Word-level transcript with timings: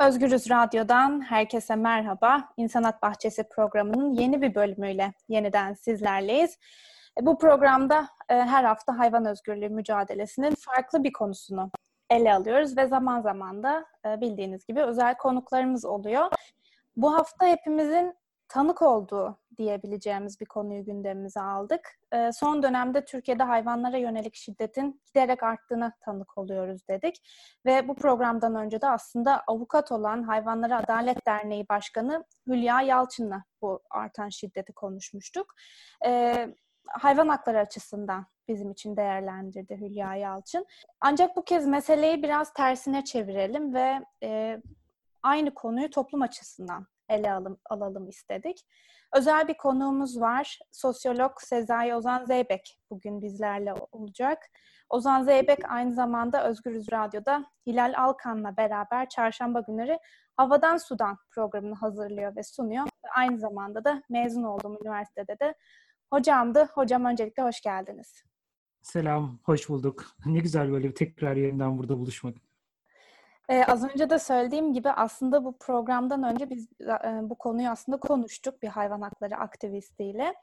Özgürüz 0.00 0.50
Radyo'dan 0.50 1.20
herkese 1.20 1.76
merhaba. 1.76 2.48
İnsanat 2.56 3.02
Bahçesi 3.02 3.48
programının 3.48 4.12
yeni 4.12 4.42
bir 4.42 4.54
bölümüyle 4.54 5.12
yeniden 5.28 5.74
sizlerleyiz. 5.74 6.58
E, 7.20 7.26
bu 7.26 7.38
programda 7.38 8.08
e, 8.28 8.34
her 8.34 8.64
hafta 8.64 8.98
hayvan 8.98 9.24
özgürlüğü 9.24 9.68
mücadelesinin 9.68 10.54
farklı 10.54 11.04
bir 11.04 11.12
konusunu 11.12 11.70
ele 12.10 12.34
alıyoruz 12.34 12.76
ve 12.76 12.86
zaman 12.86 13.20
zaman 13.20 13.62
da 13.62 13.86
e, 14.06 14.20
bildiğiniz 14.20 14.66
gibi 14.66 14.82
özel 14.82 15.16
konuklarımız 15.16 15.84
oluyor. 15.84 16.26
Bu 16.96 17.14
hafta 17.14 17.46
hepimizin 17.46 18.14
tanık 18.50 18.82
olduğu 18.82 19.38
diyebileceğimiz 19.58 20.40
bir 20.40 20.46
konuyu 20.46 20.84
gündemimize 20.84 21.40
aldık. 21.40 21.98
Ee, 22.12 22.30
son 22.32 22.62
dönemde 22.62 23.04
Türkiye'de 23.04 23.42
hayvanlara 23.42 23.96
yönelik 23.96 24.34
şiddetin 24.34 25.02
giderek 25.06 25.42
arttığına 25.42 25.92
tanık 26.00 26.38
oluyoruz 26.38 26.88
dedik. 26.88 27.16
Ve 27.66 27.88
bu 27.88 27.94
programdan 27.94 28.54
önce 28.54 28.80
de 28.80 28.88
aslında 28.88 29.42
avukat 29.46 29.92
olan 29.92 30.22
Hayvanlara 30.22 30.78
Adalet 30.78 31.26
Derneği 31.26 31.68
Başkanı 31.68 32.24
Hülya 32.46 32.80
Yalçın'la 32.80 33.44
bu 33.62 33.80
artan 33.90 34.28
şiddeti 34.28 34.72
konuşmuştuk. 34.72 35.54
Ee, 36.06 36.54
hayvan 36.88 37.28
hakları 37.28 37.58
açısından 37.58 38.26
bizim 38.48 38.70
için 38.70 38.96
değerlendirdi 38.96 39.76
Hülya 39.76 40.14
Yalçın. 40.14 40.66
Ancak 41.00 41.36
bu 41.36 41.44
kez 41.44 41.66
meseleyi 41.66 42.22
biraz 42.22 42.52
tersine 42.52 43.04
çevirelim 43.04 43.74
ve 43.74 44.00
e, 44.22 44.60
aynı 45.22 45.54
konuyu 45.54 45.90
toplum 45.90 46.22
açısından 46.22 46.86
ele 47.10 47.32
alım, 47.32 47.58
alalım 47.70 48.08
istedik. 48.08 48.66
Özel 49.14 49.48
bir 49.48 49.54
konuğumuz 49.54 50.20
var. 50.20 50.58
Sosyolog 50.70 51.32
Sezai 51.40 51.94
Ozan 51.94 52.24
Zeybek 52.24 52.78
bugün 52.90 53.22
bizlerle 53.22 53.74
olacak. 53.92 54.38
Ozan 54.90 55.22
Zeybek 55.22 55.58
aynı 55.68 55.94
zamanda 55.94 56.48
Özgürüz 56.48 56.92
Radyo'da 56.92 57.46
Hilal 57.66 57.94
Alkan'la 57.96 58.56
beraber 58.56 59.08
çarşamba 59.08 59.60
günleri 59.60 59.98
Havadan 60.36 60.76
Sudan 60.76 61.18
programını 61.30 61.74
hazırlıyor 61.74 62.36
ve 62.36 62.42
sunuyor. 62.42 62.86
Aynı 63.16 63.38
zamanda 63.38 63.84
da 63.84 64.02
mezun 64.08 64.42
olduğum 64.42 64.78
üniversitede 64.84 65.38
de 65.40 65.54
hocamdı. 66.12 66.68
Hocam 66.74 67.04
öncelikle 67.04 67.42
hoş 67.42 67.60
geldiniz. 67.60 68.22
Selam, 68.82 69.38
hoş 69.44 69.68
bulduk. 69.68 70.04
Ne 70.26 70.38
güzel 70.38 70.72
böyle 70.72 70.94
tekrar 70.94 71.36
yeniden 71.36 71.78
burada 71.78 71.98
buluşmak. 71.98 72.34
Ee, 73.50 73.64
az 73.64 73.84
önce 73.84 74.10
de 74.10 74.18
söylediğim 74.18 74.72
gibi 74.72 74.90
aslında 74.90 75.44
bu 75.44 75.58
programdan 75.58 76.22
önce 76.22 76.50
biz 76.50 76.68
e, 76.82 77.30
bu 77.30 77.34
konuyu 77.34 77.68
aslında 77.68 77.98
konuştuk 77.98 78.62
bir 78.62 78.68
hayvan 78.68 79.00
hakları 79.00 79.36
aktivistiyle. 79.36 80.34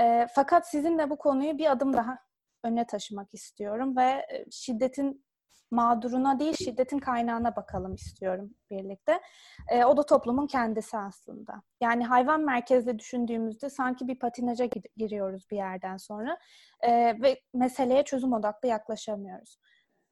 E, 0.00 0.26
fakat 0.34 0.68
sizinle 0.68 1.10
bu 1.10 1.18
konuyu 1.18 1.58
bir 1.58 1.70
adım 1.70 1.92
daha 1.92 2.18
öne 2.64 2.86
taşımak 2.86 3.34
istiyorum 3.34 3.96
ve 3.96 4.02
e, 4.02 4.44
şiddetin 4.50 5.24
mağduruna 5.70 6.40
değil 6.40 6.56
şiddetin 6.56 6.98
kaynağına 6.98 7.56
bakalım 7.56 7.94
istiyorum 7.94 8.50
birlikte. 8.70 9.20
E, 9.68 9.84
o 9.84 9.96
da 9.96 10.06
toplumun 10.06 10.46
kendisi 10.46 10.98
aslında. 10.98 11.62
Yani 11.80 12.04
hayvan 12.04 12.40
merkezli 12.40 12.98
düşündüğümüzde 12.98 13.70
sanki 13.70 14.08
bir 14.08 14.18
patinaja 14.18 14.68
giriyoruz 14.96 15.50
bir 15.50 15.56
yerden 15.56 15.96
sonra 15.96 16.38
e, 16.80 16.90
ve 17.22 17.40
meseleye 17.54 18.02
çözüm 18.04 18.32
odaklı 18.32 18.68
yaklaşamıyoruz. 18.68 19.58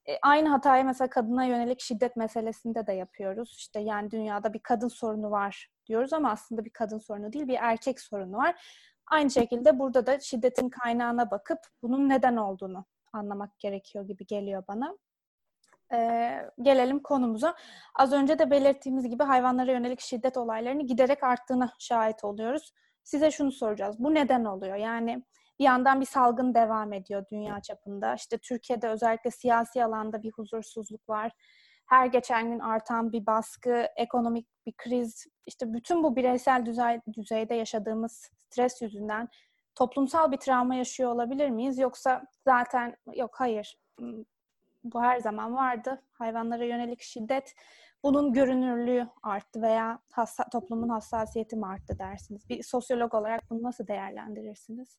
E, 0.08 0.19
aynı 0.22 0.48
hatayı 0.48 0.84
mesela 0.84 1.11
kadına 1.11 1.45
yönelik 1.45 1.81
şiddet 1.81 2.17
meselesinde 2.17 2.86
de 2.86 2.92
yapıyoruz. 2.92 3.55
İşte 3.58 3.81
yani 3.81 4.11
dünyada 4.11 4.53
bir 4.53 4.58
kadın 4.58 4.89
sorunu 4.89 5.31
var 5.31 5.69
diyoruz 5.86 6.12
ama 6.12 6.31
aslında 6.31 6.64
bir 6.64 6.70
kadın 6.70 6.98
sorunu 6.98 7.33
değil, 7.33 7.48
bir 7.48 7.58
erkek 7.61 8.00
sorunu 8.00 8.36
var. 8.36 8.67
Aynı 9.06 9.30
şekilde 9.30 9.78
burada 9.78 10.06
da 10.06 10.20
şiddetin 10.20 10.69
kaynağına 10.69 11.30
bakıp 11.30 11.58
bunun 11.83 12.08
neden 12.08 12.36
olduğunu 12.36 12.84
anlamak 13.12 13.58
gerekiyor 13.58 14.06
gibi 14.06 14.27
geliyor 14.27 14.64
bana. 14.69 14.98
Ee, 15.92 16.50
gelelim 16.62 17.00
konumuza. 17.03 17.55
Az 17.95 18.12
önce 18.12 18.39
de 18.39 18.50
belirttiğimiz 18.50 19.08
gibi 19.08 19.23
hayvanlara 19.23 19.73
yönelik 19.73 20.00
şiddet 20.00 20.36
olaylarını 20.36 20.83
giderek 20.83 21.23
arttığına 21.23 21.73
şahit 21.78 22.25
oluyoruz. 22.25 22.73
Size 23.05 23.30
şunu 23.30 23.53
soracağız. 23.53 23.97
Bu 23.98 24.14
neden 24.14 24.45
oluyor? 24.45 24.77
Yani 24.77 25.25
bir 25.58 25.64
yandan 25.64 26.00
bir 26.00 26.06
salgın 26.06 26.55
devam 26.55 26.92
ediyor 26.92 27.24
dünya 27.30 27.61
çapında. 27.61 28.14
İşte 28.14 28.39
Türkiye'de 28.39 28.89
özellikle 28.89 29.30
siyasi 29.30 29.85
alanda 29.85 30.23
bir 30.23 30.30
huzursuzluk 30.30 31.08
var. 31.08 31.33
Her 31.86 32.07
geçen 32.07 32.51
gün 32.51 32.58
artan 32.58 33.13
bir 33.13 33.27
baskı, 33.27 33.86
ekonomik 33.96 34.48
bir 34.67 34.73
kriz, 34.77 35.27
işte 35.46 35.73
bütün 35.73 36.02
bu 36.02 36.17
bireysel 36.17 36.67
düzey, 36.67 37.01
düzeyde 37.17 37.55
yaşadığımız 37.55 38.30
stres 38.36 38.83
yüzünden 38.83 39.29
toplumsal 39.74 40.33
bir 40.33 40.36
travma 40.36 40.74
yaşıyor 40.74 41.13
olabilir 41.13 41.51
miyiz? 41.51 41.79
Yoksa 41.79 42.23
zaten 42.45 42.96
yok 43.14 43.34
hayır 43.34 43.79
bu 44.84 45.02
her 45.02 45.19
zaman 45.19 45.55
vardı. 45.55 46.02
Hayvanlara 46.13 46.64
yönelik 46.64 47.02
şiddet 47.02 47.55
bunun 48.02 48.33
görünürlüğü 48.33 49.08
arttı 49.23 49.63
veya 49.63 49.98
hassa, 50.11 50.48
toplumun 50.48 50.89
hassasiyeti 50.89 51.57
mi 51.57 51.67
arttı 51.67 51.98
dersiniz? 51.98 52.48
Bir 52.48 52.63
sosyolog 52.63 53.14
olarak 53.14 53.51
bunu 53.51 53.63
nasıl 53.63 53.86
değerlendirirsiniz? 53.86 54.98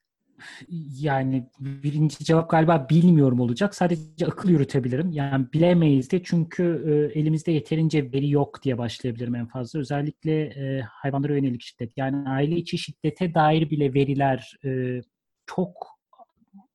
Yani 1.00 1.50
birinci 1.60 2.24
cevap 2.26 2.50
galiba 2.50 2.88
bilmiyorum 2.90 3.40
olacak. 3.40 3.76
Sadece 3.76 4.26
akıl 4.28 4.50
yürütebilirim. 4.50 5.12
Yani 5.12 5.48
bilemeyiz 5.54 6.12
de 6.12 6.24
çünkü 6.24 6.64
e, 7.16 7.20
elimizde 7.20 7.52
yeterince 7.52 8.12
veri 8.14 8.30
yok 8.30 8.64
diye 8.64 8.78
başlayabilirim 8.78 9.36
en 9.36 9.48
fazla. 9.48 9.80
Özellikle 9.80 10.42
e, 10.44 10.82
hayvanlara 10.82 11.34
yönelik 11.36 11.62
şiddet. 11.62 11.92
Yani 11.98 12.30
aile 12.30 12.56
içi 12.56 12.78
şiddete 12.78 13.34
dair 13.34 13.70
bile 13.70 13.94
veriler 13.94 14.58
e, 14.66 15.02
çok 15.46 15.88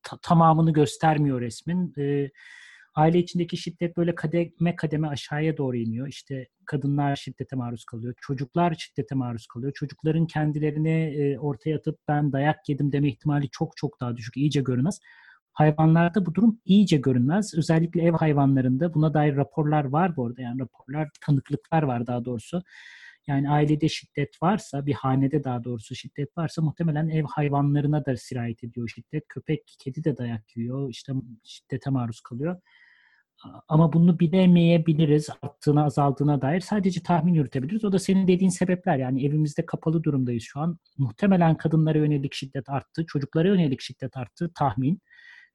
ta- 0.03 0.17
tamamını 0.21 0.73
göstermiyor 0.73 1.41
resmin. 1.41 1.93
E, 1.97 2.29
aile 2.99 3.19
içindeki 3.19 3.57
şiddet 3.57 3.97
böyle 3.97 4.15
kademe 4.15 4.75
kademe 4.75 5.07
aşağıya 5.07 5.57
doğru 5.57 5.77
iniyor. 5.77 6.07
İşte 6.07 6.47
kadınlar 6.65 7.15
şiddete 7.15 7.55
maruz 7.55 7.85
kalıyor, 7.85 8.13
çocuklar 8.21 8.73
şiddete 8.73 9.15
maruz 9.15 9.47
kalıyor. 9.47 9.73
Çocukların 9.75 10.27
kendilerini 10.27 11.15
e, 11.19 11.39
ortaya 11.39 11.77
atıp 11.77 11.99
ben 12.07 12.31
dayak 12.31 12.69
yedim 12.69 12.91
deme 12.91 13.07
ihtimali 13.09 13.49
çok 13.49 13.77
çok 13.77 13.99
daha 14.01 14.17
düşük, 14.17 14.37
iyice 14.37 14.61
görünmez. 14.61 14.99
Hayvanlarda 15.53 16.25
bu 16.25 16.35
durum 16.35 16.61
iyice 16.65 16.97
görünmez. 16.97 17.53
Özellikle 17.57 18.01
ev 18.01 18.13
hayvanlarında 18.13 18.93
buna 18.93 19.13
dair 19.13 19.35
raporlar 19.35 19.83
var 19.85 20.15
bu 20.15 20.25
arada. 20.25 20.41
Yani 20.41 20.59
raporlar, 20.59 21.09
tanıklıklar 21.21 21.83
var 21.83 22.07
daha 22.07 22.25
doğrusu. 22.25 22.61
Yani 23.27 23.49
ailede 23.49 23.89
şiddet 23.89 24.43
varsa, 24.43 24.85
bir 24.85 24.93
hanede 24.93 25.43
daha 25.43 25.63
doğrusu 25.63 25.95
şiddet 25.95 26.37
varsa 26.37 26.61
muhtemelen 26.61 27.09
ev 27.09 27.23
hayvanlarına 27.23 28.05
da 28.05 28.17
sirayet 28.17 28.63
ediyor 28.63 28.87
şiddet. 28.87 29.27
Köpek, 29.27 29.75
kedi 29.79 30.03
de 30.03 30.17
dayak 30.17 30.57
yiyor, 30.57 30.89
işte 30.89 31.13
şiddete 31.43 31.89
maruz 31.89 32.21
kalıyor. 32.21 32.61
Ama 33.67 33.93
bunu 33.93 34.19
bilemeyebiliriz 34.19 35.29
arttığına 35.41 35.85
azaldığına 35.85 36.41
dair 36.41 36.59
sadece 36.61 37.03
tahmin 37.03 37.33
yürütebiliriz. 37.33 37.85
O 37.85 37.91
da 37.91 37.99
senin 37.99 38.27
dediğin 38.27 38.49
sebepler 38.49 38.97
yani 38.97 39.25
evimizde 39.25 39.65
kapalı 39.65 40.03
durumdayız 40.03 40.43
şu 40.43 40.59
an. 40.59 40.79
Muhtemelen 40.97 41.57
kadınlara 41.57 41.97
yönelik 41.97 42.33
şiddet 42.33 42.69
arttı, 42.69 43.05
çocuklara 43.05 43.47
yönelik 43.47 43.81
şiddet 43.81 44.17
arttı 44.17 44.51
tahmin. 44.55 45.01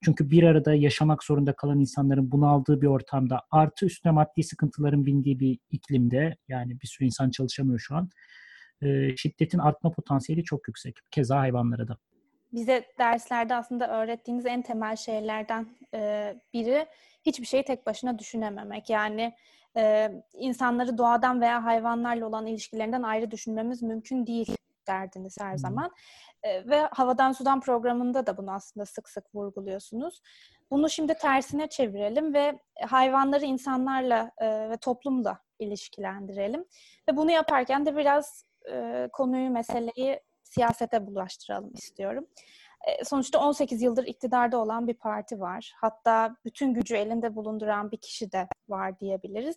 Çünkü 0.04 0.30
bir 0.30 0.42
arada 0.42 0.74
yaşamak 0.74 1.24
zorunda 1.24 1.52
kalan 1.52 1.80
insanların 1.80 2.30
bunaldığı 2.30 2.80
bir 2.80 2.86
ortamda 2.86 3.42
artı 3.50 3.86
üstüne 3.86 4.12
maddi 4.12 4.42
sıkıntıların 4.42 5.06
bindiği 5.06 5.40
bir 5.40 5.58
iklimde 5.70 6.36
yani 6.48 6.80
bir 6.80 6.86
sürü 6.86 7.06
insan 7.06 7.30
çalışamıyor 7.30 7.78
şu 7.78 7.96
an. 7.96 8.10
şiddetin 9.16 9.58
artma 9.58 9.92
potansiyeli 9.92 10.44
çok 10.44 10.68
yüksek. 10.68 10.98
Keza 11.10 11.38
hayvanlara 11.38 11.88
da 11.88 11.98
bize 12.54 12.84
derslerde 12.98 13.54
aslında 13.54 13.88
öğrettiğiniz 13.88 14.46
en 14.46 14.62
temel 14.62 14.96
şeylerden 14.96 15.66
e, 15.94 16.34
biri 16.52 16.86
hiçbir 17.26 17.46
şeyi 17.46 17.64
tek 17.64 17.86
başına 17.86 18.18
düşünememek. 18.18 18.90
Yani 18.90 19.34
e, 19.76 20.12
insanları 20.34 20.98
doğadan 20.98 21.40
veya 21.40 21.64
hayvanlarla 21.64 22.26
olan 22.26 22.46
ilişkilerinden 22.46 23.02
ayrı 23.02 23.30
düşünmemiz 23.30 23.82
mümkün 23.82 24.26
değil 24.26 24.56
derdiniz 24.86 25.36
her 25.40 25.56
zaman. 25.56 25.90
E, 26.42 26.68
ve 26.68 26.80
Havadan 26.92 27.32
Sudan 27.32 27.60
programında 27.60 28.26
da 28.26 28.36
bunu 28.36 28.52
aslında 28.52 28.86
sık 28.86 29.08
sık 29.08 29.34
vurguluyorsunuz. 29.34 30.20
Bunu 30.70 30.90
şimdi 30.90 31.14
tersine 31.14 31.68
çevirelim 31.68 32.34
ve 32.34 32.58
hayvanları 32.86 33.44
insanlarla 33.44 34.30
e, 34.38 34.70
ve 34.70 34.76
toplumla 34.76 35.40
ilişkilendirelim. 35.58 36.64
Ve 37.08 37.16
bunu 37.16 37.30
yaparken 37.30 37.86
de 37.86 37.96
biraz 37.96 38.44
e, 38.72 39.08
konuyu, 39.12 39.50
meseleyi 39.50 40.20
siyasete 40.54 41.06
bulaştıralım 41.06 41.72
istiyorum. 41.74 42.26
E, 42.86 43.04
sonuçta 43.04 43.38
18 43.40 43.82
yıldır 43.82 44.06
iktidarda 44.06 44.58
olan 44.58 44.86
bir 44.86 44.94
parti 44.94 45.40
var. 45.40 45.72
Hatta 45.76 46.36
bütün 46.44 46.74
gücü 46.74 46.96
elinde 46.96 47.36
bulunduran 47.36 47.90
bir 47.90 47.96
kişi 47.96 48.32
de 48.32 48.48
var 48.68 49.00
diyebiliriz. 49.00 49.56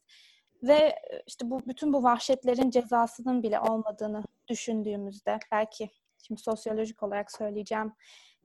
Ve 0.63 0.73
e, 0.73 1.23
işte 1.27 1.49
bu 1.49 1.61
bütün 1.67 1.93
bu 1.93 2.03
vahşetlerin 2.03 2.69
cezasının 2.69 3.43
bile 3.43 3.59
olmadığını 3.59 4.23
düşündüğümüzde 4.47 5.39
belki 5.51 5.89
şimdi 6.27 6.41
sosyolojik 6.41 7.03
olarak 7.03 7.31
söyleyeceğim 7.31 7.93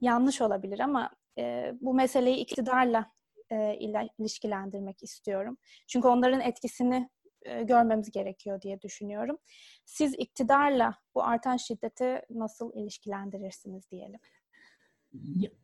yanlış 0.01 0.41
olabilir 0.41 0.79
ama 0.79 1.09
e, 1.37 1.73
bu 1.81 1.93
meseleyi 1.93 2.37
iktidarla 2.37 3.11
e, 3.51 3.75
ilişkilendirmek 4.19 5.03
istiyorum. 5.03 5.57
Çünkü 5.87 6.07
onların 6.07 6.41
etkisini 6.41 7.09
e, 7.45 7.63
görmemiz 7.63 8.11
gerekiyor 8.11 8.61
diye 8.61 8.81
düşünüyorum. 8.81 9.37
Siz 9.85 10.13
iktidarla 10.17 10.95
bu 11.15 11.23
artan 11.23 11.57
şiddeti 11.57 12.21
nasıl 12.29 12.73
ilişkilendirirsiniz 12.73 13.91
diyelim? 13.91 14.19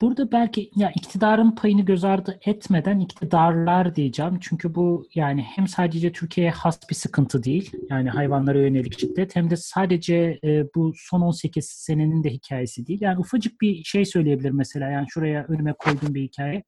Burada 0.01 0.31
belki 0.31 0.71
ya 0.75 0.91
iktidarın 0.95 1.51
payını 1.51 1.81
göz 1.81 2.03
ardı 2.03 2.39
etmeden 2.45 2.99
iktidarlar 2.99 3.95
diyeceğim. 3.95 4.37
Çünkü 4.41 4.75
bu 4.75 5.07
yani 5.15 5.41
hem 5.41 5.67
sadece 5.67 6.11
Türkiye'ye 6.11 6.51
has 6.51 6.79
bir 6.89 6.95
sıkıntı 6.95 7.43
değil. 7.43 7.71
Yani 7.89 8.09
hayvanlara 8.09 8.59
yönelik 8.59 8.99
şiddet 8.99 9.35
hem 9.35 9.49
de 9.49 9.55
sadece 9.55 10.39
e, 10.43 10.63
bu 10.75 10.93
son 10.95 11.21
18 11.21 11.65
senenin 11.65 12.23
de 12.23 12.29
hikayesi 12.29 12.87
değil. 12.87 13.01
Yani 13.01 13.19
ufacık 13.19 13.61
bir 13.61 13.83
şey 13.83 14.05
söyleyebilir 14.05 14.51
mesela. 14.51 14.89
Yani 14.89 15.07
şuraya 15.09 15.45
önüme 15.47 15.73
koyduğum 15.73 16.13
bir 16.15 16.21
hikaye. 16.21 16.63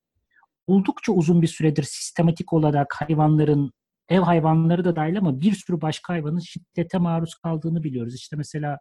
Oldukça 0.68 1.12
uzun 1.12 1.42
bir 1.42 1.48
süredir 1.48 1.84
sistematik 1.84 2.54
olarak 2.54 2.96
hayvanların 3.00 3.72
ev 4.12 4.20
hayvanları 4.20 4.84
da 4.86 4.96
dahil 4.96 5.18
ama 5.18 5.42
bir 5.42 5.54
sürü 5.54 5.82
başka 5.82 6.14
hayvanın 6.14 6.40
şiddete 6.40 6.98
maruz 6.98 7.36
kaldığını 7.36 7.84
biliyoruz. 7.84 8.16
İşte 8.16 8.36
mesela 8.36 8.78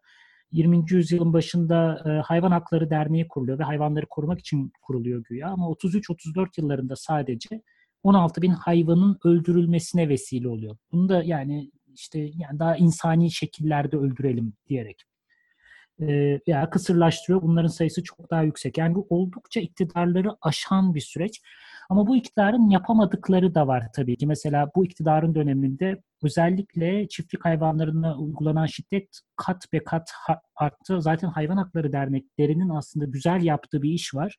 20. 0.52 0.84
yüzyılın 0.90 1.32
başında 1.32 2.02
e, 2.06 2.10
Hayvan 2.20 2.50
Hakları 2.50 2.90
Derneği 2.90 3.28
kuruluyor 3.28 3.58
ve 3.58 3.64
hayvanları 3.64 4.06
korumak 4.06 4.40
için 4.40 4.72
kuruluyor 4.82 5.22
güya 5.24 5.48
ama 5.48 5.66
33-34 5.66 6.48
yıllarında 6.60 6.96
sadece 6.96 7.62
16 8.02 8.42
bin 8.42 8.50
hayvanın 8.50 9.18
öldürülmesine 9.24 10.08
vesile 10.08 10.48
oluyor. 10.48 10.76
Bunu 10.92 11.08
da 11.08 11.22
yani 11.22 11.70
işte 11.94 12.18
yani 12.18 12.58
daha 12.58 12.76
insani 12.76 13.30
şekillerde 13.30 13.96
öldürelim 13.96 14.52
diyerek 14.68 15.02
e, 16.00 16.06
veya 16.48 16.70
kısırlaştırıyor. 16.70 17.42
Bunların 17.42 17.68
sayısı 17.68 18.02
çok 18.02 18.30
daha 18.30 18.42
yüksek. 18.42 18.78
Yani 18.78 18.94
bu 18.94 19.06
oldukça 19.10 19.60
iktidarları 19.60 20.30
aşan 20.42 20.94
bir 20.94 21.00
süreç. 21.00 21.40
Ama 21.90 22.06
bu 22.06 22.16
iktidarın 22.16 22.70
yapamadıkları 22.70 23.54
da 23.54 23.66
var 23.66 23.84
tabii 23.94 24.16
ki. 24.16 24.26
Mesela 24.26 24.70
bu 24.74 24.84
iktidarın 24.84 25.34
döneminde 25.34 26.02
özellikle 26.22 27.08
çiftlik 27.08 27.44
hayvanlarına 27.44 28.18
uygulanan 28.18 28.66
şiddet 28.66 29.20
kat 29.36 29.72
be 29.72 29.84
kat 29.84 30.10
arttı. 30.56 31.00
Zaten 31.00 31.28
hayvan 31.28 31.56
hakları 31.56 31.92
derneklerinin 31.92 32.68
aslında 32.68 33.04
güzel 33.04 33.42
yaptığı 33.42 33.82
bir 33.82 33.90
iş 33.90 34.14
var. 34.14 34.36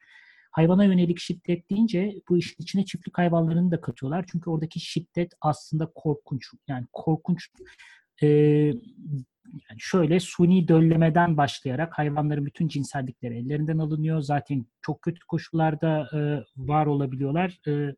Hayvana 0.52 0.84
yönelik 0.84 1.20
şiddet 1.20 1.70
deyince 1.70 2.14
bu 2.30 2.38
işin 2.38 2.64
içine 2.64 2.86
çiftlik 2.86 3.18
hayvanlarını 3.18 3.72
da 3.72 3.82
katıyorlar. 3.82 4.26
Çünkü 4.32 4.50
oradaki 4.50 4.80
şiddet 4.80 5.34
aslında 5.42 5.92
korkunç. 5.96 6.46
Yani 6.68 6.88
korkunç 6.94 7.48
e, 8.22 8.28
yani 9.70 9.80
şöyle 9.80 10.20
suni 10.20 10.68
döllemeden 10.68 11.38
başlayarak 11.38 11.98
hayvanların 11.98 12.46
bütün 12.46 12.68
cinsellikleri 12.68 13.38
ellerinden 13.38 13.78
alınıyor. 13.78 14.22
Zaten 14.22 14.66
çok 14.82 15.02
kötü 15.02 15.20
koşullarda 15.28 16.10
e, 16.14 16.20
var 16.58 16.86
olabiliyorlar. 16.86 17.60
E, 17.68 17.72
e 17.72 17.96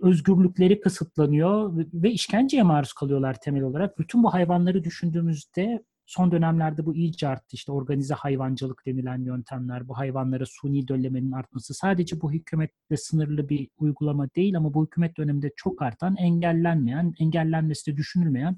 özgürlükleri 0.00 0.80
kısıtlanıyor 0.80 1.72
ve 1.94 2.10
işkenceye 2.10 2.62
maruz 2.62 2.92
kalıyorlar 2.92 3.40
temel 3.40 3.62
olarak. 3.62 3.98
Bütün 3.98 4.22
bu 4.22 4.34
hayvanları 4.34 4.84
düşündüğümüzde 4.84 5.84
son 6.06 6.32
dönemlerde 6.32 6.86
bu 6.86 6.94
iyice 6.94 7.28
arttı. 7.28 7.48
İşte 7.52 7.72
organize 7.72 8.14
hayvancılık 8.14 8.86
denilen 8.86 9.24
yöntemler, 9.24 9.88
bu 9.88 9.98
hayvanlara 9.98 10.44
suni 10.46 10.88
döllemenin 10.88 11.32
artması 11.32 11.74
sadece 11.74 12.20
bu 12.20 12.32
hükümetle 12.32 12.96
sınırlı 12.96 13.48
bir 13.48 13.68
uygulama 13.76 14.28
değil 14.36 14.56
ama 14.56 14.74
bu 14.74 14.86
hükümet 14.86 15.16
döneminde 15.16 15.50
çok 15.56 15.82
artan, 15.82 16.16
engellenmeyen, 16.16 17.14
engellenmesi 17.18 17.92
de 17.92 17.96
düşünülmeyen 17.96 18.56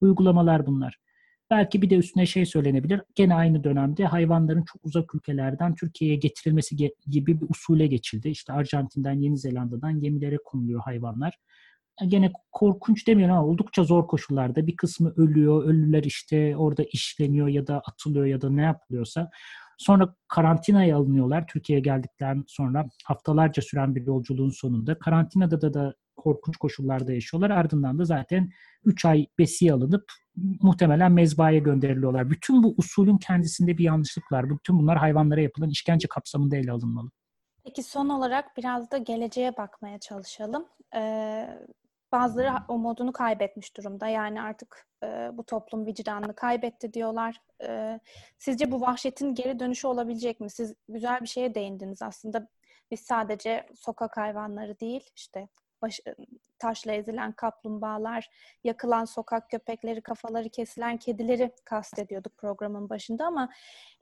uygulamalar 0.00 0.66
bunlar. 0.66 0.98
Belki 1.50 1.82
bir 1.82 1.90
de 1.90 1.96
üstüne 1.96 2.26
şey 2.26 2.46
söylenebilir. 2.46 3.02
Gene 3.14 3.34
aynı 3.34 3.64
dönemde 3.64 4.04
hayvanların 4.04 4.64
çok 4.64 4.84
uzak 4.84 5.14
ülkelerden 5.14 5.74
Türkiye'ye 5.74 6.16
getirilmesi 6.16 6.76
gibi 7.06 7.40
bir 7.40 7.46
usule 7.48 7.86
geçildi. 7.86 8.28
İşte 8.28 8.52
Arjantin'den, 8.52 9.20
Yeni 9.20 9.38
Zelanda'dan 9.38 10.00
gemilere 10.00 10.38
konuluyor 10.44 10.80
hayvanlar 10.80 11.34
gene 12.06 12.32
korkunç 12.52 13.06
demiyorum 13.06 13.36
ama 13.36 13.46
oldukça 13.46 13.84
zor 13.84 14.06
koşullarda 14.06 14.66
bir 14.66 14.76
kısmı 14.76 15.12
ölüyor, 15.16 15.64
ölüler 15.64 16.02
işte 16.02 16.56
orada 16.56 16.82
işleniyor 16.92 17.48
ya 17.48 17.66
da 17.66 17.80
atılıyor 17.80 18.26
ya 18.26 18.40
da 18.40 18.50
ne 18.50 18.62
yapılıyorsa. 18.62 19.30
Sonra 19.78 20.14
karantinaya 20.28 20.96
alınıyorlar 20.96 21.46
Türkiye'ye 21.46 21.82
geldikten 21.82 22.44
sonra 22.46 22.86
haftalarca 23.04 23.62
süren 23.62 23.94
bir 23.94 24.06
yolculuğun 24.06 24.50
sonunda. 24.50 24.98
Karantinada 24.98 25.60
da, 25.60 25.74
da 25.74 25.94
korkunç 26.16 26.56
koşullarda 26.56 27.12
yaşıyorlar. 27.12 27.50
Ardından 27.50 27.98
da 27.98 28.04
zaten 28.04 28.50
3 28.84 29.04
ay 29.04 29.26
besiye 29.38 29.72
alınıp 29.72 30.04
muhtemelen 30.62 31.12
mezbaya 31.12 31.58
gönderiliyorlar. 31.58 32.30
Bütün 32.30 32.62
bu 32.62 32.74
usulün 32.76 33.18
kendisinde 33.18 33.78
bir 33.78 33.84
yanlışlık 33.84 34.32
var. 34.32 34.50
Bütün 34.50 34.78
bunlar 34.78 34.98
hayvanlara 34.98 35.40
yapılan 35.40 35.70
işkence 35.70 36.08
kapsamında 36.08 36.56
ele 36.56 36.72
alınmalı. 36.72 37.10
Peki 37.64 37.82
son 37.82 38.08
olarak 38.08 38.56
biraz 38.56 38.90
da 38.90 38.98
geleceğe 38.98 39.56
bakmaya 39.56 39.98
çalışalım. 39.98 40.66
Ee, 40.96 41.48
Bazıları 42.12 42.52
o 42.68 42.78
modunu 42.78 43.12
kaybetmiş 43.12 43.76
durumda. 43.76 44.08
Yani 44.08 44.42
artık 44.42 44.86
e, 45.02 45.30
bu 45.32 45.44
toplum 45.44 45.86
vicdanını 45.86 46.34
kaybetti 46.34 46.92
diyorlar. 46.92 47.40
E, 47.62 48.00
sizce 48.38 48.70
bu 48.70 48.80
vahşetin 48.80 49.34
geri 49.34 49.58
dönüşü 49.60 49.86
olabilecek 49.86 50.40
mi? 50.40 50.50
Siz 50.50 50.74
güzel 50.88 51.20
bir 51.20 51.26
şeye 51.26 51.54
değindiniz 51.54 52.02
aslında. 52.02 52.48
Biz 52.90 53.00
sadece 53.00 53.66
sokak 53.74 54.16
hayvanları 54.16 54.80
değil, 54.80 55.10
işte 55.16 55.48
baş, 55.82 56.00
taşla 56.58 56.92
ezilen 56.92 57.32
kaplumbağalar, 57.32 58.30
yakılan 58.64 59.04
sokak 59.04 59.50
köpekleri, 59.50 60.02
kafaları 60.02 60.48
kesilen 60.48 60.96
kedileri 60.96 61.52
kastediyorduk 61.64 62.36
programın 62.36 62.88
başında 62.88 63.26
ama 63.26 63.48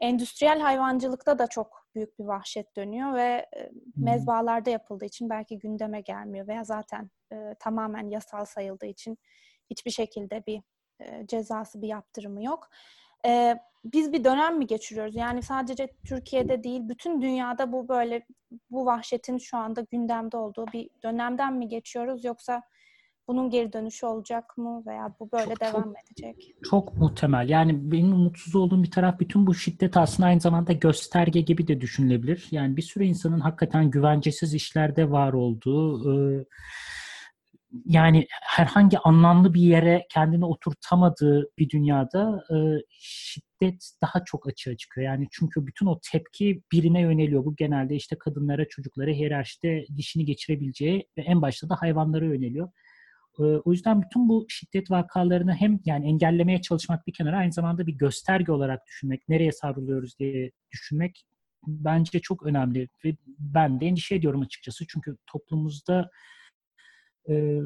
endüstriyel 0.01 0.61
hayvancılıkta 0.61 1.39
da 1.39 1.47
çok 1.47 1.86
büyük 1.97 2.19
bir 2.19 2.25
vahşet 2.25 2.77
dönüyor 2.77 3.15
ve 3.15 3.47
mezbalarda 3.97 4.71
yapıldığı 4.71 5.05
için 5.05 5.31
belki 5.31 5.59
gündeme 5.59 6.01
gelmiyor 6.01 6.49
veya 6.49 6.65
zaten 6.65 7.11
e, 7.33 7.55
tamamen 7.61 8.09
yasal 8.11 8.45
sayıldığı 8.45 8.87
için 8.87 9.19
hiçbir 9.71 9.91
şekilde 9.91 10.47
bir 10.47 10.63
e, 11.01 11.27
cezası, 11.27 11.83
bir 11.83 11.89
yaptırımı 11.89 12.45
yok. 12.45 12.69
E, 13.27 13.57
biz 13.85 14.13
bir 14.13 14.25
dönem 14.25 14.59
mi 14.59 14.67
geçiriyoruz? 14.67 15.17
Yani 15.17 15.43
sadece 15.43 15.89
Türkiye'de 16.07 16.65
değil, 16.65 16.81
bütün 16.89 17.23
dünyada 17.23 17.73
bu 17.73 17.89
böyle 17.89 18.27
bu 18.71 18.87
vahşetin 18.87 19.39
şu 19.39 19.57
anda 19.57 19.81
gündemde 19.81 20.37
olduğu 20.37 20.67
bir 20.67 20.91
dönemden 21.03 21.55
mi 21.55 21.69
geçiyoruz 21.69 22.25
yoksa 22.25 22.63
bunun 23.29 23.51
geri 23.51 23.73
dönüşü 23.73 24.07
olacak 24.07 24.59
mı 24.59 24.83
veya 24.87 25.15
bu 25.21 25.33
böyle 25.33 25.55
çok, 25.55 25.61
devam 25.61 25.83
çok, 25.83 25.95
edecek? 26.05 26.55
Çok 26.71 26.97
muhtemel. 26.97 27.49
Yani 27.49 27.93
benim 27.93 28.13
umutsuz 28.13 28.57
olduğum 28.57 28.83
bir 28.83 28.91
taraf 28.91 29.21
bütün 29.21 29.47
bu 29.47 29.55
şiddet 29.55 29.97
aslında 29.97 30.29
aynı 30.29 30.41
zamanda 30.41 30.73
gösterge 30.73 31.41
gibi 31.41 31.69
de 31.69 31.81
düşünülebilir. 31.81 32.49
Yani 32.51 32.77
bir 32.77 32.83
sürü 32.83 33.05
insanın 33.05 33.41
hakikaten 33.41 33.91
güvencesiz 33.91 34.55
işlerde 34.55 35.11
var 35.11 35.33
olduğu, 35.33 36.13
e, 36.13 36.45
yani 37.85 38.27
herhangi 38.43 38.99
anlamlı 38.99 39.55
bir 39.55 39.63
yere 39.63 40.07
kendini 40.11 40.45
oturtamadığı 40.45 41.51
bir 41.59 41.71
dünyada 41.71 42.45
e, 42.51 42.57
şiddet 42.91 43.91
daha 44.03 44.25
çok 44.25 44.49
açığa 44.49 44.77
çıkıyor. 44.77 45.07
Yani 45.07 45.27
çünkü 45.31 45.67
bütün 45.67 45.87
o 45.87 46.01
tepki 46.13 46.63
birine 46.73 47.01
yöneliyor. 47.01 47.45
Bu 47.45 47.57
genelde 47.57 47.95
işte 47.95 48.19
kadınlara, 48.19 48.69
çocuklara 48.69 49.11
hiyerarşide 49.11 49.87
dişini 49.97 50.25
geçirebileceği 50.25 51.09
ve 51.19 51.23
en 51.23 51.43
başta 51.43 51.69
da 51.69 51.77
hayvanlara 51.81 52.25
yöneliyor. 52.25 52.69
E, 53.39 53.43
o 53.43 53.73
yüzden 53.73 54.03
bütün 54.03 54.29
bu 54.29 54.47
şiddet 54.49 54.91
vakalarını 54.91 55.55
hem 55.55 55.81
yani 55.85 56.07
engellemeye 56.07 56.61
çalışmak 56.61 57.07
bir 57.07 57.13
kenara 57.13 57.37
aynı 57.37 57.53
zamanda 57.53 57.87
bir 57.87 57.93
gösterge 57.93 58.53
olarak 58.53 58.87
düşünmek, 58.87 59.29
nereye 59.29 59.53
savruluyoruz 59.53 60.19
diye 60.19 60.51
düşünmek 60.73 61.25
bence 61.67 62.21
çok 62.21 62.43
önemli 62.43 62.89
ve 63.05 63.17
ben 63.39 63.81
de 63.81 63.87
endişe 63.87 64.15
ediyorum 64.15 64.41
açıkçası. 64.41 64.87
Çünkü 64.87 65.17
toplumumuzda 65.27 66.11
e, 67.31 67.59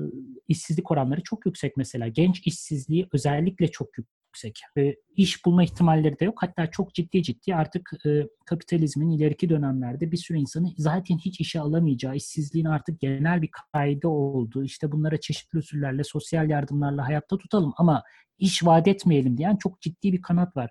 işsizlik 0.48 0.90
oranları 0.90 1.22
çok 1.22 1.46
yüksek 1.46 1.76
mesela. 1.76 2.08
Genç 2.08 2.46
işsizliği 2.46 3.08
özellikle 3.12 3.68
çok 3.68 3.88
yüksek. 4.30 4.60
E, 4.78 4.94
iş 5.16 5.44
bulma 5.44 5.62
ihtimalleri 5.62 6.18
de 6.18 6.24
yok. 6.24 6.42
Hatta 6.42 6.70
çok 6.70 6.94
ciddi 6.94 7.22
ciddi 7.22 7.54
artık 7.54 7.92
e, 8.06 8.26
kapitalizmin 8.46 9.10
ileriki 9.10 9.48
dönemlerde 9.48 10.12
bir 10.12 10.16
sürü 10.16 10.38
insanı 10.38 10.68
zaten 10.76 11.18
hiç 11.18 11.40
işe 11.40 11.60
alamayacağı, 11.60 12.16
işsizliğin 12.16 12.66
artık 12.66 13.00
genel 13.00 13.42
bir 13.42 13.50
kaydı 13.72 14.08
olduğu, 14.08 14.64
işte 14.64 14.92
bunlara 14.92 15.20
çeşitli 15.20 15.58
usullerle, 15.58 16.04
sosyal 16.04 16.50
yardımlarla 16.50 17.06
hayatta 17.08 17.38
tutalım 17.38 17.72
ama 17.76 18.02
iş 18.38 18.66
vaat 18.66 18.88
etmeyelim 18.88 19.36
diyen 19.38 19.56
çok 19.56 19.80
ciddi 19.80 20.12
bir 20.12 20.22
kanat 20.22 20.56
var. 20.56 20.70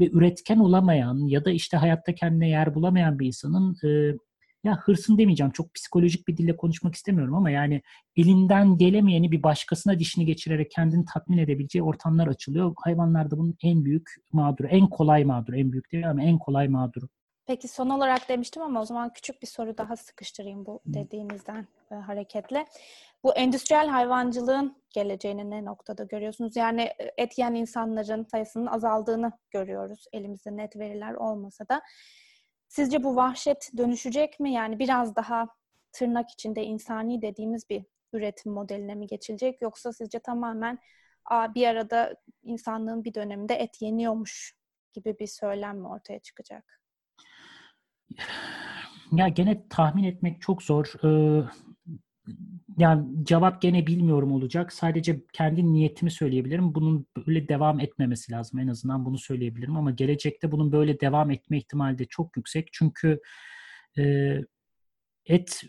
Ve 0.00 0.10
üretken 0.10 0.58
olamayan 0.58 1.28
ya 1.28 1.44
da 1.44 1.50
işte 1.50 1.76
hayatta 1.76 2.14
kendine 2.14 2.48
yer 2.48 2.74
bulamayan 2.74 3.18
bir 3.18 3.26
insanın 3.26 3.76
e, 3.84 4.16
ya 4.66 4.76
hırsın 4.76 5.18
demeyeceğim 5.18 5.52
çok 5.52 5.74
psikolojik 5.74 6.28
bir 6.28 6.36
dille 6.36 6.56
konuşmak 6.56 6.94
istemiyorum 6.94 7.34
ama 7.34 7.50
yani 7.50 7.82
elinden 8.16 8.78
gelemeyeni 8.78 9.32
bir 9.32 9.42
başkasına 9.42 9.98
dişini 9.98 10.26
geçirerek 10.26 10.70
kendini 10.70 11.04
tatmin 11.04 11.38
edebileceği 11.38 11.82
ortamlar 11.82 12.26
açılıyor. 12.26 12.74
Hayvanlar 12.84 13.30
da 13.30 13.38
bunun 13.38 13.54
en 13.62 13.84
büyük 13.84 14.10
mağduru, 14.32 14.68
en 14.68 14.86
kolay 14.86 15.24
mağduru, 15.24 15.56
en 15.56 15.72
büyük 15.72 15.92
değil 15.92 16.10
ama 16.10 16.22
en 16.22 16.38
kolay 16.38 16.68
mağduru. 16.68 17.08
Peki 17.46 17.68
son 17.68 17.90
olarak 17.90 18.28
demiştim 18.28 18.62
ama 18.62 18.80
o 18.80 18.84
zaman 18.84 19.12
küçük 19.12 19.42
bir 19.42 19.46
soru 19.46 19.78
daha 19.78 19.96
sıkıştırayım 19.96 20.66
bu 20.66 20.80
dediğinizden 20.86 21.66
e, 21.90 21.94
hareketle. 21.94 22.66
Bu 23.24 23.34
endüstriyel 23.34 23.88
hayvancılığın 23.88 24.76
geleceğini 24.90 25.50
ne 25.50 25.64
noktada 25.64 26.04
görüyorsunuz? 26.04 26.56
Yani 26.56 26.82
e, 26.82 27.12
et 27.16 27.38
yiyen 27.38 27.54
insanların 27.54 28.24
sayısının 28.24 28.66
azaldığını 28.66 29.32
görüyoruz 29.50 30.04
elimizde 30.12 30.56
net 30.56 30.76
veriler 30.76 31.14
olmasa 31.14 31.68
da. 31.68 31.82
Sizce 32.68 33.02
bu 33.02 33.16
vahşet 33.16 33.70
dönüşecek 33.76 34.40
mi? 34.40 34.52
Yani 34.52 34.78
biraz 34.78 35.16
daha 35.16 35.48
tırnak 35.92 36.30
içinde 36.30 36.64
insani 36.64 37.22
dediğimiz 37.22 37.70
bir 37.70 37.84
üretim 38.12 38.52
modeline 38.52 38.94
mi 38.94 39.06
geçilecek? 39.06 39.62
Yoksa 39.62 39.92
sizce 39.92 40.18
tamamen 40.18 40.78
bir 41.30 41.66
arada 41.66 42.14
insanlığın 42.42 43.04
bir 43.04 43.14
döneminde 43.14 43.54
et 43.54 43.82
yeniyormuş 43.82 44.54
gibi 44.92 45.18
bir 45.18 45.26
söylem 45.26 45.78
mi 45.78 45.88
ortaya 45.88 46.18
çıkacak? 46.18 46.80
ya 49.12 49.28
gene 49.28 49.68
tahmin 49.68 50.04
etmek 50.04 50.40
çok 50.40 50.62
zor. 50.62 50.92
Ee, 51.04 51.44
yani 52.76 53.24
cevap 53.24 53.62
gene 53.62 53.86
bilmiyorum 53.86 54.32
olacak. 54.32 54.72
Sadece 54.72 55.22
kendi 55.32 55.72
niyetimi 55.72 56.10
söyleyebilirim. 56.10 56.74
Bunun 56.74 57.06
böyle 57.26 57.48
devam 57.48 57.80
etmemesi 57.80 58.32
lazım. 58.32 58.58
En 58.58 58.68
azından 58.68 59.04
bunu 59.04 59.18
söyleyebilirim. 59.18 59.76
Ama 59.76 59.90
gelecekte 59.90 60.52
bunun 60.52 60.72
böyle 60.72 61.00
devam 61.00 61.30
etme 61.30 61.58
ihtimali 61.58 61.98
de 61.98 62.04
çok 62.04 62.36
yüksek. 62.36 62.68
Çünkü 62.72 63.20
e, 63.98 64.02
et 65.26 65.62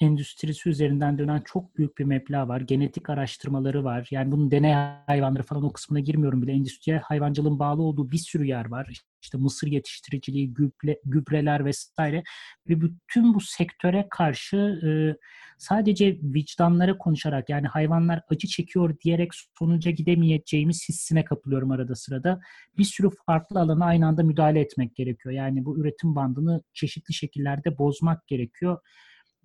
endüstrisi 0.00 0.68
üzerinden 0.68 1.18
dönen 1.18 1.42
çok 1.44 1.76
büyük 1.76 1.98
bir 1.98 2.04
meblağ 2.04 2.48
var. 2.48 2.60
Genetik 2.60 3.10
araştırmaları 3.10 3.84
var. 3.84 4.08
Yani 4.10 4.32
bunun 4.32 4.50
deney 4.50 4.72
hayvanları 5.06 5.42
falan 5.42 5.64
o 5.64 5.72
kısmına 5.72 6.00
girmiyorum 6.00 6.42
bile. 6.42 6.52
Endüstriyel 6.52 7.00
hayvancılığın 7.00 7.58
bağlı 7.58 7.82
olduğu 7.82 8.10
bir 8.10 8.18
sürü 8.18 8.44
yer 8.44 8.70
var. 8.70 9.02
İşte 9.22 9.38
mısır 9.38 9.66
yetiştiriciliği, 9.66 10.54
gübre, 10.54 11.00
gübreler 11.04 11.64
vesaire. 11.64 12.22
Ve 12.68 12.80
bütün 12.80 13.34
bu 13.34 13.40
sektöre 13.40 14.06
karşı 14.10 14.56
e, 14.56 14.88
sadece 15.58 16.18
vicdanlara 16.22 16.98
konuşarak 16.98 17.48
yani 17.48 17.66
hayvanlar 17.66 18.20
acı 18.28 18.48
çekiyor 18.48 18.96
diyerek 19.04 19.30
sonuca 19.58 19.90
gidemeyeceğimiz 19.90 20.88
hissine 20.88 21.24
kapılıyorum 21.24 21.70
arada 21.70 21.94
sırada. 21.94 22.40
Bir 22.78 22.84
sürü 22.84 23.10
farklı 23.26 23.60
alana 23.60 23.84
aynı 23.84 24.06
anda 24.06 24.22
müdahale 24.22 24.60
etmek 24.60 24.96
gerekiyor. 24.96 25.34
Yani 25.34 25.64
bu 25.64 25.78
üretim 25.78 26.14
bandını 26.14 26.62
çeşitli 26.74 27.14
şekillerde 27.14 27.78
bozmak 27.78 28.26
gerekiyor 28.26 28.78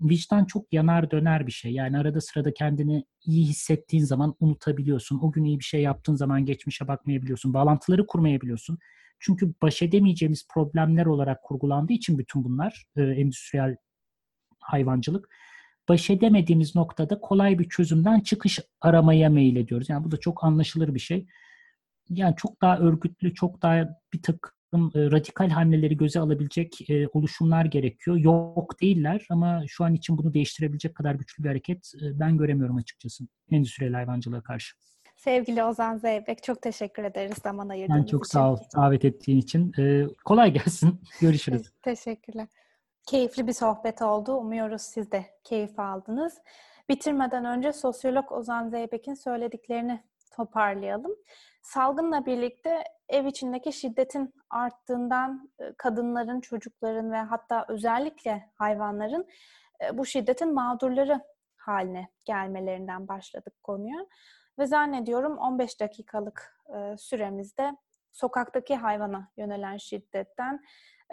vicdan 0.09 0.45
çok 0.45 0.73
yanar 0.73 1.11
döner 1.11 1.47
bir 1.47 1.51
şey. 1.51 1.71
Yani 1.71 1.97
arada 1.97 2.21
sırada 2.21 2.53
kendini 2.53 3.05
iyi 3.25 3.45
hissettiğin 3.47 4.03
zaman 4.03 4.35
unutabiliyorsun. 4.39 5.19
O 5.21 5.31
gün 5.31 5.43
iyi 5.43 5.59
bir 5.59 5.63
şey 5.63 5.81
yaptığın 5.81 6.15
zaman 6.15 6.45
geçmişe 6.45 6.87
bakmayabiliyorsun. 6.87 7.53
Bağlantıları 7.53 8.07
kurmayabiliyorsun. 8.07 8.77
Çünkü 9.19 9.53
baş 9.61 9.81
edemeyeceğimiz 9.81 10.47
problemler 10.53 11.05
olarak 11.05 11.43
kurgulandığı 11.43 11.93
için 11.93 12.17
bütün 12.17 12.43
bunlar 12.43 12.85
e, 12.95 13.01
endüstriyel 13.01 13.75
hayvancılık 14.59 15.29
baş 15.89 16.09
edemediğimiz 16.09 16.75
noktada 16.75 17.19
kolay 17.19 17.59
bir 17.59 17.69
çözümden 17.69 18.19
çıkış 18.19 18.59
aramaya 18.81 19.29
meyil 19.29 19.55
ediyoruz. 19.55 19.89
Yani 19.89 20.03
bu 20.03 20.11
da 20.11 20.17
çok 20.17 20.43
anlaşılır 20.43 20.93
bir 20.95 20.99
şey. 20.99 21.27
Yani 22.09 22.35
çok 22.37 22.61
daha 22.61 22.77
örgütlü, 22.77 23.33
çok 23.33 23.61
daha 23.61 23.89
bir 24.13 24.21
tık 24.21 24.55
e, 24.95 25.11
radikal 25.11 25.49
hamleleri 25.49 25.97
göze 25.97 26.19
alabilecek 26.19 26.89
e, 26.89 27.07
oluşumlar 27.07 27.65
gerekiyor. 27.65 28.17
Yok 28.17 28.81
değiller 28.81 29.27
ama 29.29 29.63
şu 29.67 29.83
an 29.83 29.93
için 29.93 30.17
bunu 30.17 30.33
değiştirebilecek 30.33 30.95
kadar 30.95 31.15
güçlü 31.15 31.43
bir 31.43 31.49
hareket 31.49 31.91
e, 32.01 32.19
ben 32.19 32.37
göremiyorum 32.37 32.75
açıkçası 32.75 33.23
endüstriyel 33.51 33.93
hayvancılığa 33.93 34.41
karşı. 34.41 34.75
Sevgili 35.23 35.63
Ozan 35.63 35.97
Zeybek 35.97 36.43
çok 36.43 36.61
teşekkür 36.61 37.03
ederiz 37.03 37.37
zaman 37.43 37.69
ayırdığınız 37.69 38.03
için. 38.03 38.05
Ben 38.05 38.11
çok 38.11 38.25
için. 38.25 38.31
sağ 38.31 38.51
ol 38.51 38.57
davet 38.75 39.05
ettiğin 39.05 39.37
için. 39.37 39.73
Ee, 39.79 40.05
kolay 40.25 40.53
gelsin. 40.53 41.01
Görüşürüz. 41.21 41.71
Teşekkürler. 41.81 42.47
Keyifli 43.07 43.47
bir 43.47 43.53
sohbet 43.53 44.01
oldu. 44.01 44.33
Umuyoruz 44.33 44.81
siz 44.81 45.11
de 45.11 45.25
keyif 45.43 45.79
aldınız. 45.79 46.37
Bitirmeden 46.89 47.45
önce 47.45 47.73
sosyolog 47.73 48.31
Ozan 48.31 48.69
Zeybek'in 48.69 49.13
söylediklerini 49.13 50.03
toparlayalım. 50.35 51.11
Salgınla 51.63 52.25
birlikte 52.25 52.83
ev 53.09 53.25
içindeki 53.25 53.73
şiddetin 53.73 54.33
arttığından 54.49 55.49
kadınların, 55.77 56.41
çocukların 56.41 57.11
ve 57.11 57.17
hatta 57.17 57.65
özellikle 57.67 58.49
hayvanların 58.55 59.27
bu 59.93 60.05
şiddetin 60.05 60.53
mağdurları 60.53 61.21
haline 61.55 62.09
gelmelerinden 62.25 63.07
başladık 63.07 63.63
konuya. 63.63 64.05
Ve 64.59 64.65
zannediyorum 64.65 65.37
15 65.37 65.79
dakikalık 65.79 66.59
süremizde 66.97 67.77
sokaktaki 68.11 68.75
hayvana 68.75 69.31
yönelen 69.37 69.77
şiddetten 69.77 70.63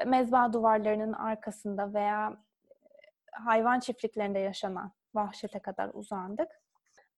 mezba 0.06 0.52
duvarlarının 0.52 1.12
arkasında 1.12 1.94
veya 1.94 2.36
hayvan 3.32 3.80
çiftliklerinde 3.80 4.38
yaşanan 4.38 4.92
vahşete 5.14 5.58
kadar 5.58 5.90
uzandık. 5.94 6.59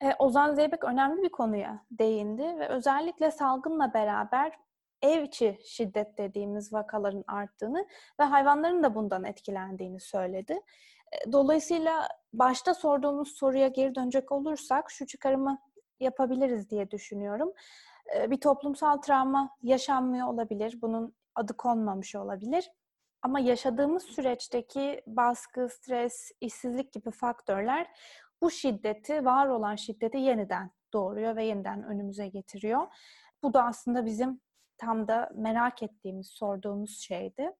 E, 0.03 0.15
Ozan 0.19 0.55
Zeybek 0.55 0.83
önemli 0.83 1.23
bir 1.23 1.29
konuya 1.29 1.85
değindi 1.91 2.43
ve 2.43 2.67
özellikle 2.67 3.31
salgınla 3.31 3.93
beraber 3.93 4.59
ev 5.01 5.23
içi 5.23 5.59
şiddet 5.65 6.17
dediğimiz 6.17 6.73
vakaların 6.73 7.23
arttığını 7.27 7.87
ve 8.19 8.23
hayvanların 8.23 8.83
da 8.83 8.95
bundan 8.95 9.23
etkilendiğini 9.23 9.99
söyledi. 9.99 10.59
E, 11.11 11.31
dolayısıyla 11.31 12.07
başta 12.33 12.73
sorduğumuz 12.73 13.37
soruya 13.37 13.67
geri 13.67 13.95
dönecek 13.95 14.31
olursak 14.31 14.91
şu 14.91 15.05
çıkarımı 15.05 15.59
yapabiliriz 15.99 16.69
diye 16.69 16.91
düşünüyorum. 16.91 17.53
E, 18.15 18.31
bir 18.31 18.41
toplumsal 18.41 18.97
travma 18.97 19.49
yaşanmıyor 19.61 20.27
olabilir, 20.27 20.79
bunun 20.81 21.15
adı 21.35 21.57
konmamış 21.57 22.15
olabilir. 22.15 22.71
Ama 23.21 23.39
yaşadığımız 23.39 24.03
süreçteki 24.03 25.01
baskı, 25.07 25.69
stres, 25.69 26.31
işsizlik 26.41 26.93
gibi 26.93 27.11
faktörler 27.11 27.87
bu 28.43 28.51
şiddeti, 28.51 29.25
var 29.25 29.47
olan 29.47 29.75
şiddeti 29.75 30.17
yeniden 30.17 30.71
doğuruyor 30.93 31.35
ve 31.35 31.45
yeniden 31.45 31.83
önümüze 31.83 32.27
getiriyor. 32.27 32.87
Bu 33.43 33.53
da 33.53 33.63
aslında 33.63 34.05
bizim 34.05 34.41
tam 34.77 35.07
da 35.07 35.29
merak 35.35 35.83
ettiğimiz, 35.83 36.27
sorduğumuz 36.27 36.99
şeydi. 36.99 37.51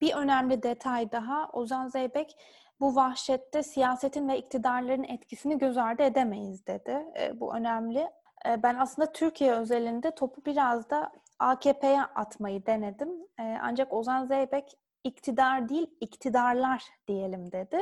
Bir 0.00 0.14
önemli 0.14 0.62
detay 0.62 1.12
daha, 1.12 1.48
Ozan 1.52 1.88
Zeybek 1.88 2.36
bu 2.80 2.96
vahşette 2.96 3.62
siyasetin 3.62 4.28
ve 4.28 4.38
iktidarların 4.38 5.04
etkisini 5.04 5.58
göz 5.58 5.78
ardı 5.78 6.02
edemeyiz 6.02 6.66
dedi. 6.66 7.06
E, 7.20 7.40
bu 7.40 7.54
önemli. 7.54 8.10
E, 8.48 8.62
ben 8.62 8.74
aslında 8.74 9.12
Türkiye 9.12 9.52
özelinde 9.52 10.10
topu 10.10 10.44
biraz 10.44 10.90
da 10.90 11.12
AKP'ye 11.38 12.02
atmayı 12.02 12.66
denedim. 12.66 13.10
E, 13.38 13.58
ancak 13.62 13.92
Ozan 13.92 14.26
Zeybek 14.26 14.78
iktidar 15.04 15.68
değil, 15.68 15.90
iktidarlar 16.00 16.84
diyelim 17.08 17.52
dedi. 17.52 17.78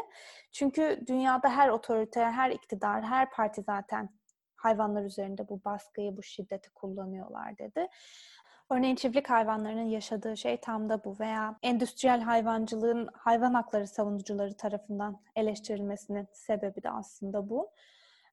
Çünkü 0.53 1.01
dünyada 1.07 1.49
her 1.49 1.69
otorite, 1.69 2.25
her 2.25 2.51
iktidar, 2.51 3.03
her 3.03 3.31
parti 3.31 3.63
zaten 3.63 4.09
hayvanlar 4.57 5.05
üzerinde 5.05 5.49
bu 5.49 5.65
baskıyı, 5.65 6.17
bu 6.17 6.23
şiddeti 6.23 6.71
kullanıyorlar 6.71 7.59
dedi. 7.59 7.89
Örneğin 8.71 8.97
çiftlik 8.97 9.31
hayvanlarının 9.31 9.89
yaşadığı 9.89 10.37
şey 10.37 10.61
tam 10.61 10.89
da 10.89 11.05
bu 11.05 11.17
veya 11.21 11.59
endüstriyel 11.63 12.21
hayvancılığın 12.21 13.09
hayvan 13.15 13.55
hakları 13.55 13.87
savunucuları 13.87 14.57
tarafından 14.57 15.21
eleştirilmesinin 15.37 16.29
sebebi 16.33 16.83
de 16.83 16.91
aslında 16.91 17.49
bu. 17.49 17.71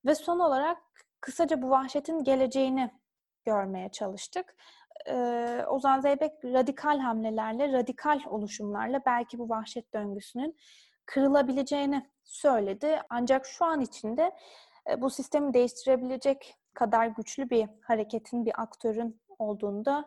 Ve 0.06 0.16
son 0.16 0.40
olarak 0.40 0.78
kısaca 1.22 1.62
bu 1.62 1.70
vahşetin 1.70 2.24
geleceğini 2.24 2.92
görmeye 3.46 3.90
çalıştık 3.90 4.56
e, 5.08 5.16
Ozan 5.68 6.00
Zeybek 6.00 6.32
radikal 6.46 7.00
hamlelerle, 7.00 7.74
radikal 7.74 8.20
oluşumlarla 8.30 9.02
belki 9.06 9.40
bu 9.40 9.50
vahşet 9.50 9.94
döngüsünün 9.94 10.58
kırılabileceğini 11.06 12.10
söyledi. 12.24 13.02
Ancak 13.10 13.46
şu 13.46 13.66
an 13.66 13.82
içinde 13.82 14.32
e, 14.90 15.02
bu 15.02 15.10
sistemi 15.10 15.54
değiştirebilecek 15.54 16.56
kadar 16.74 17.08
güçlü 17.08 17.50
bir 17.50 17.68
hareketin, 17.82 18.46
bir 18.46 18.62
aktörün 18.62 19.22
olduğunu 19.40 19.86
da 19.86 20.06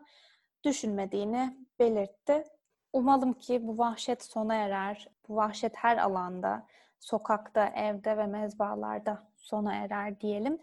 düşünmediğini 0.65 1.57
belirtti. 1.79 2.45
Umalım 2.93 3.33
ki 3.33 3.67
bu 3.67 3.79
vahşet 3.79 4.23
sona 4.23 4.55
erer. 4.55 5.09
Bu 5.29 5.37
vahşet 5.37 5.77
her 5.77 5.99
alanda, 5.99 6.67
sokakta, 7.01 7.67
evde 7.67 8.17
ve 8.17 8.27
mezbalarda 8.27 9.23
sona 9.37 9.75
erer 9.75 10.21
diyelim. 10.21 10.59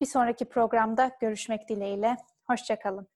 Bir 0.00 0.06
sonraki 0.06 0.44
programda 0.44 1.10
görüşmek 1.20 1.68
dileğiyle. 1.68 2.16
Hoşçakalın. 2.46 3.13